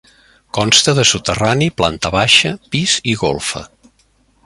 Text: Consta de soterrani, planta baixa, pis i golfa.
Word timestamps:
Consta 0.57 0.95
de 0.99 1.03
soterrani, 1.09 1.67
planta 1.81 2.13
baixa, 2.17 2.57
pis 2.73 2.97
i 3.15 3.17
golfa. 3.25 3.67